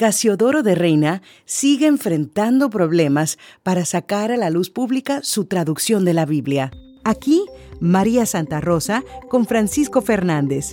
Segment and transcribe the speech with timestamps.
[0.00, 6.14] Casiodoro de Reina sigue enfrentando problemas para sacar a la luz pública su traducción de
[6.14, 6.70] la Biblia.
[7.04, 7.44] Aquí,
[7.80, 10.70] María Santa Rosa con Francisco Fernández.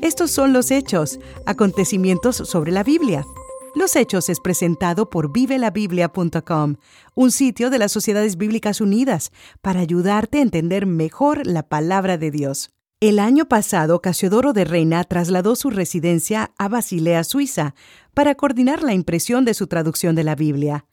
[0.00, 3.26] Estos son los hechos, acontecimientos sobre la Biblia.
[3.74, 6.76] Los Hechos es presentado por vivelabiblia.com,
[7.14, 12.30] un sitio de las Sociedades Bíblicas Unidas para ayudarte a entender mejor la palabra de
[12.30, 12.70] Dios.
[13.00, 17.74] El año pasado, Casiodoro de Reina trasladó su residencia a Basilea, Suiza,
[18.14, 20.86] para coordinar la impresión de su traducción de la Biblia.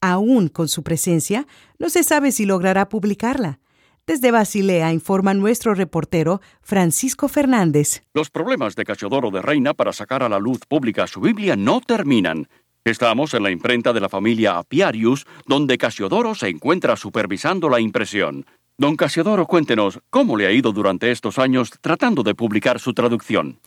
[0.00, 1.46] Aún con su presencia,
[1.78, 3.58] no se sabe si logrará publicarla.
[4.06, 8.04] Desde Basilea informa nuestro reportero Francisco Fernández.
[8.14, 11.80] Los problemas de Casiodoro de Reina para sacar a la luz pública su Biblia no
[11.80, 12.46] terminan.
[12.84, 18.46] Estamos en la imprenta de la familia Apiarius, donde Casiodoro se encuentra supervisando la impresión.
[18.78, 23.58] Don Casiodoro, cuéntenos, ¿cómo le ha ido durante estos años tratando de publicar su traducción?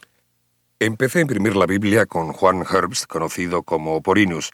[0.80, 4.52] Empecé a imprimir la Biblia con Juan Herbst, conocido como Porinus,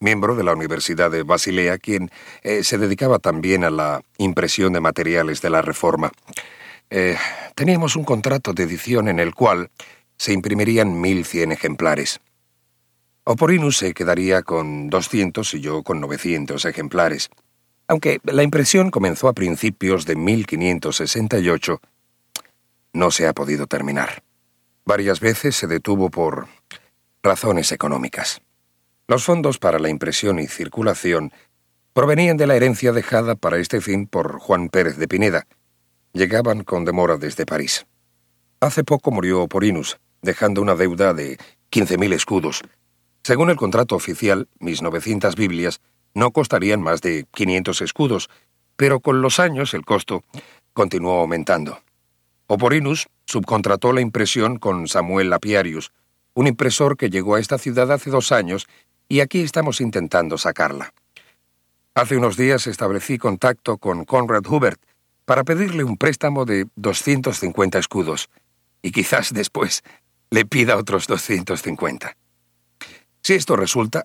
[0.00, 2.10] miembro de la Universidad de Basilea, quien
[2.42, 6.10] eh, se dedicaba también a la impresión de materiales de la Reforma.
[6.88, 7.18] Eh,
[7.54, 9.70] teníamos un contrato de edición en el cual
[10.16, 12.18] se imprimirían 1.100 ejemplares.
[13.24, 17.28] Oporinus se quedaría con 200 y yo con 900 ejemplares.
[17.88, 21.80] Aunque la impresión comenzó a principios de 1568,
[22.92, 24.22] no se ha podido terminar.
[24.84, 26.48] Varias veces se detuvo por
[27.22, 28.42] razones económicas.
[29.06, 31.32] Los fondos para la impresión y circulación
[31.94, 35.46] provenían de la herencia dejada para este fin por Juan Pérez de Pineda.
[36.12, 37.86] Llegaban con demora desde París.
[38.60, 41.38] Hace poco murió Porinus, dejando una deuda de
[41.70, 42.60] 15.000 escudos.
[43.22, 45.80] Según el contrato oficial, mis 900 Biblias
[46.18, 48.28] no costarían más de 500 escudos,
[48.76, 50.24] pero con los años el costo
[50.72, 51.80] continuó aumentando.
[52.48, 55.92] Oporinus subcontrató la impresión con Samuel Lapiarius,
[56.34, 58.66] un impresor que llegó a esta ciudad hace dos años
[59.08, 60.92] y aquí estamos intentando sacarla.
[61.94, 64.80] Hace unos días establecí contacto con Conrad Hubert
[65.24, 68.28] para pedirle un préstamo de 250 escudos
[68.82, 69.82] y quizás después
[70.30, 72.16] le pida otros 250.
[73.22, 74.04] Si esto resulta,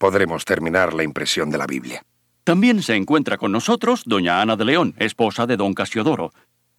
[0.00, 2.02] podremos terminar la impresión de la Biblia.
[2.42, 6.32] También se encuentra con nosotros doña Ana de León, esposa de don Casiodoro.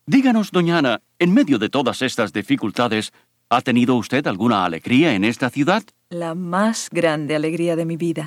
[0.08, 3.14] Díganos, doña Ana, en medio de todas estas dificultades,
[3.50, 5.84] ¿ha tenido usted alguna alegría en esta ciudad?
[6.10, 8.26] La más grande alegría de mi vida.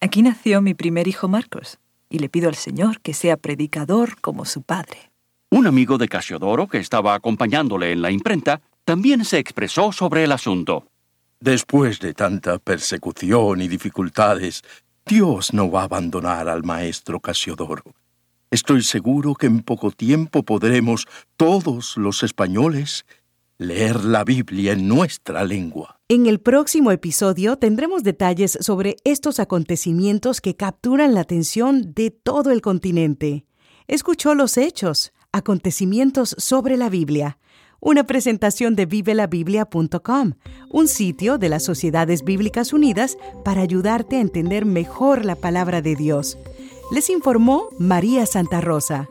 [0.00, 1.78] Aquí nació mi primer hijo Marcos,
[2.08, 5.10] y le pido al Señor que sea predicador como su padre.
[5.50, 10.32] Un amigo de Casiodoro que estaba acompañándole en la imprenta también se expresó sobre el
[10.32, 10.86] asunto.
[11.42, 14.60] Después de tanta persecución y dificultades,
[15.06, 17.82] Dios no va a abandonar al maestro Casiodoro.
[18.50, 21.06] Estoy seguro que en poco tiempo podremos,
[21.38, 23.06] todos los españoles,
[23.56, 25.98] leer la Biblia en nuestra lengua.
[26.10, 32.50] En el próximo episodio tendremos detalles sobre estos acontecimientos que capturan la atención de todo
[32.50, 33.46] el continente.
[33.86, 37.38] Escuchó los hechos, acontecimientos sobre la Biblia
[37.80, 40.32] una presentación de vivelabiblia.com,
[40.70, 45.96] un sitio de las Sociedades Bíblicas Unidas para ayudarte a entender mejor la palabra de
[45.96, 46.38] Dios.
[46.92, 49.08] Les informó María Santa Rosa.